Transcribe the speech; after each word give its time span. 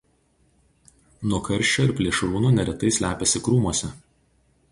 Nuo 1.33 1.39
karščio 1.49 1.85
ir 1.87 1.93
plėšrūnų 2.01 2.51
neretai 2.55 2.91
slepiasi 3.01 3.45
krūmuose. 3.49 3.93